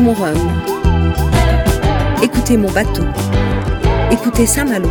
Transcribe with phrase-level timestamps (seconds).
[0.00, 0.62] Écoutez mon rhum.
[2.22, 3.04] Écoutez mon bateau.
[4.10, 4.88] Écoutez Saint-Malo.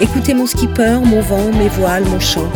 [0.00, 2.50] Écoutez mon skipper, mon vent, mes voiles, mon chant.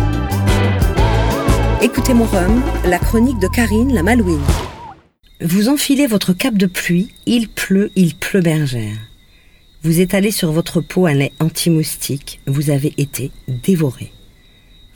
[1.81, 4.43] Écoutez mon rhum, la chronique de Karine la Malouine.
[5.41, 8.97] Vous enfilez votre cape de pluie, il pleut, il pleut bergère.
[9.85, 14.11] Vous étalez sur votre peau un lait anti-moustique, vous avez été dévoré.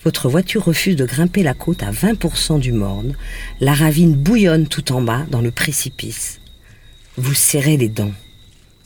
[0.04, 3.16] Votre voiture refuse de grimper la côte à 20% du morne,
[3.60, 6.40] la ravine bouillonne tout en bas dans le précipice.
[7.16, 8.12] Vous serrez les dents.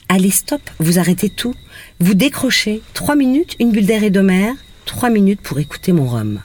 [0.08, 1.54] Allez, stop, vous arrêtez tout.
[2.00, 2.82] Vous décrochez.
[2.94, 6.40] Trois minutes, une bulle d'air et de mer, trois minutes pour écouter mon rhum.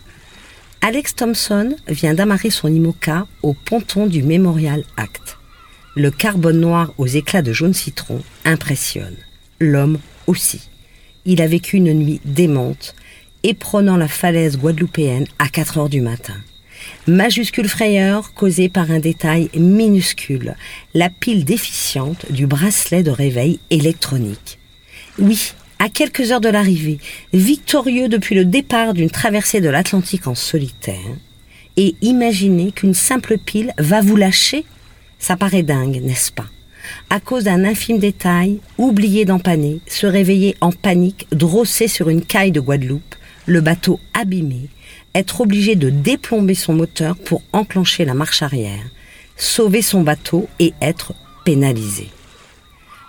[0.82, 5.38] Alex Thompson vient d'amarrer son IMOCA au ponton du Memorial Act.
[5.95, 9.18] Le carbone noir aux éclats de jaune citron impressionne.
[9.60, 10.70] L'homme aussi.
[11.26, 12.95] Il a vécu une nuit démente,
[13.44, 16.36] éprenant la falaise guadeloupéenne à 4 heures du matin.
[17.08, 20.56] Majuscule frayeur causée par un détail minuscule,
[20.94, 24.60] la pile déficiente du bracelet de réveil électronique.
[25.20, 27.00] Oui, à quelques heures de l'arrivée,
[27.34, 30.96] victorieux depuis le départ d'une traversée de l'Atlantique en solitaire,
[31.78, 34.66] et imaginez qu'une simple pile va vous lâcher,
[35.20, 36.48] ça paraît dingue, n'est-ce pas?
[37.10, 42.52] À cause d'un infime détail, oublié d'empanner, se réveiller en panique, drossé sur une caille
[42.52, 43.16] de Guadeloupe,
[43.48, 44.70] le bateau abîmé,
[45.16, 48.84] être obligé de déplomber son moteur pour enclencher la marche arrière,
[49.36, 52.09] sauver son bateau et être pénalisé.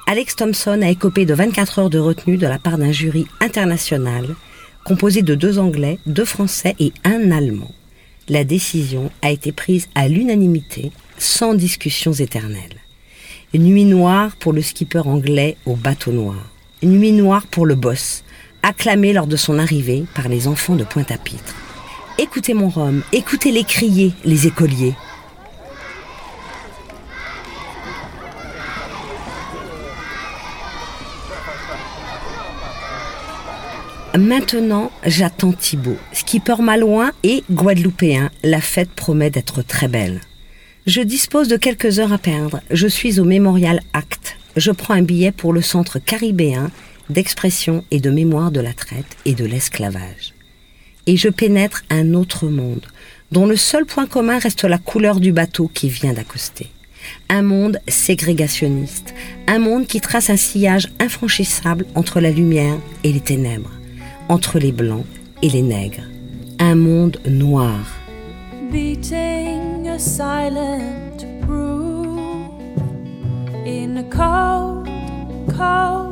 [0.07, 4.35] Alex Thompson a écopé de 24 heures de retenue de la part d'un jury international
[4.85, 7.71] composé de deux Anglais, deux Français et un Allemand.
[8.29, 12.79] La décision a été prise à l'unanimité, sans discussions éternelles.
[13.53, 16.51] Nuit noire pour le skipper anglais au bateau noir.
[16.83, 18.25] Nuit noire pour le boss,
[18.63, 21.55] acclamé lors de son arrivée par les enfants de Pointe-à-Pitre.
[22.19, 24.95] Écoutez mon rhum, écoutez-les crier, les écoliers.
[34.19, 38.31] Maintenant, j'attends Thibaut, skipper malouin et guadeloupéen.
[38.43, 40.21] La fête promet d'être très belle.
[40.87, 42.61] Je dispose de quelques heures à perdre.
[42.71, 44.37] Je suis au Memorial Act.
[44.57, 46.71] Je prends un billet pour le centre caribéen
[47.11, 50.35] d'expression et de mémoire de la traite et de l'esclavage.
[51.07, 52.87] Et je pénètre un autre monde,
[53.33, 56.69] dont le seul point commun reste la couleur du bateau qui vient d'accoster.
[57.29, 59.15] Un monde ségrégationniste,
[59.47, 63.71] un monde qui trace un sillage infranchissable entre la lumière et les ténèbres
[64.29, 65.07] entre les blancs
[65.43, 66.05] et les nègres.
[66.59, 67.79] Un monde noir.
[68.71, 71.25] Beating a silent
[73.65, 74.87] in a cold,
[75.57, 76.08] cold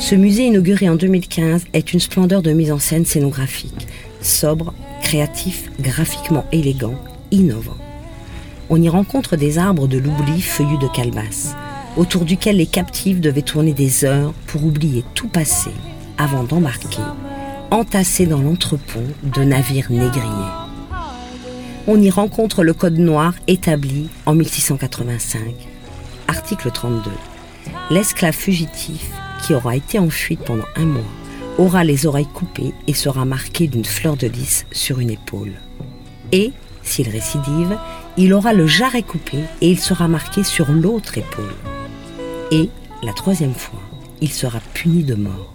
[0.00, 3.86] Ce musée inauguré en 2015 est une splendeur de mise en scène scénographique,
[4.20, 6.94] sobre, créatif, graphiquement élégant,
[7.30, 7.76] innovant
[8.70, 11.54] on y rencontre des arbres de l'oubli feuillus de calebasse,
[11.96, 15.70] autour duquel les captifs devaient tourner des heures pour oublier tout passé
[16.18, 17.02] avant d'embarquer,
[17.70, 20.52] entassés dans l'entrepont de navires négriers.
[21.86, 25.40] On y rencontre le code noir établi en 1685.
[26.28, 27.10] Article 32.
[27.90, 29.10] L'esclave fugitif
[29.42, 31.02] qui aura été en fuite pendant un mois
[31.56, 35.54] aura les oreilles coupées et sera marqué d'une fleur de lys sur une épaule.
[36.30, 36.52] Et,
[36.82, 37.78] s'il récidive,
[38.18, 41.54] il aura le jarret coupé et il sera marqué sur l'autre épaule.
[42.50, 42.68] Et,
[43.02, 43.80] la troisième fois,
[44.20, 45.54] il sera puni de mort.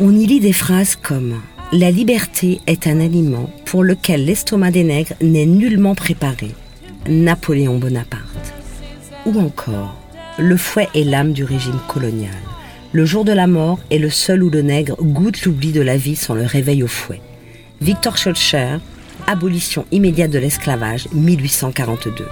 [0.00, 1.40] On y lit des phrases comme
[1.72, 6.54] La liberté est un aliment pour lequel l'estomac des nègres n'est nullement préparé.
[7.06, 8.54] Napoléon Bonaparte.
[9.26, 9.94] Ou encore
[10.38, 12.32] Le fouet est l'âme du régime colonial.
[12.92, 15.98] Le jour de la mort est le seul où le nègre goûte l'oubli de la
[15.98, 17.20] vie sans le réveil au fouet.
[17.82, 18.78] Victor Schulcher,
[19.26, 22.26] Abolition immédiate de l'esclavage, 1842.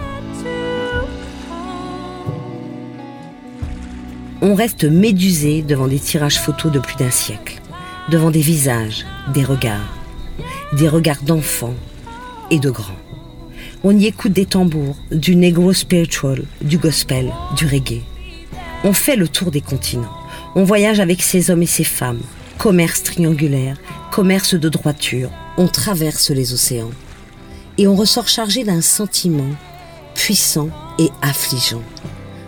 [4.41, 7.61] On reste médusé devant des tirages photos de plus d'un siècle,
[8.09, 9.05] devant des visages,
[9.35, 9.95] des regards,
[10.72, 11.74] des regards d'enfants
[12.50, 12.94] et de grands.
[13.84, 18.02] On y écoute des tambours, du negro spiritual, du gospel, du reggae.
[18.84, 20.12] On fait le tour des continents.
[20.54, 22.20] On voyage avec ces hommes et ces femmes.
[22.58, 23.76] Commerce triangulaire,
[24.10, 25.30] commerce de droiture.
[25.58, 26.90] On traverse les océans.
[27.78, 29.50] Et on ressort chargé d'un sentiment
[30.14, 31.82] puissant et affligeant.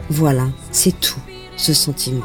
[0.09, 1.21] Voilà, c'est tout,
[1.57, 2.25] ce sentiment.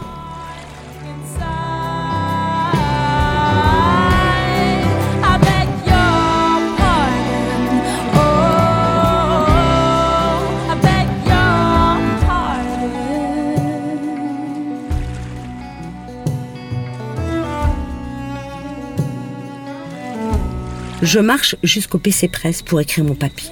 [21.04, 23.52] Je marche jusqu'au PC Presse pour écrire mon papier.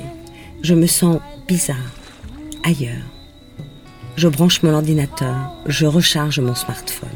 [0.62, 1.20] Je me sens
[1.50, 1.76] bizarre,
[2.64, 3.04] ailleurs.
[4.16, 7.10] Je branche mon ordinateur, je recharge mon smartphone.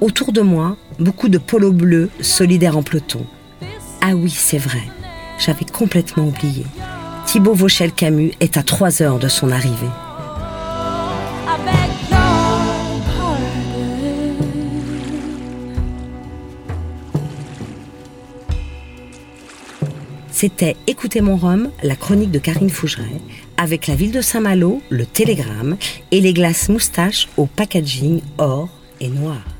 [0.00, 3.26] Autour de moi, beaucoup de polos bleus solidaires en peloton.
[4.00, 4.82] Ah oui, c'est vrai,
[5.38, 6.64] j'avais complètement oublié.
[7.26, 9.92] Thibaut Vauchel-Camus est à trois heures de son arrivée.
[20.34, 23.20] C'était Écoutez mon rhum, la chronique de Karine Fougeret,
[23.56, 25.76] avec la ville de Saint-Malo, le télégramme
[26.10, 28.68] et les glaces moustaches au packaging or
[29.00, 29.53] et noir.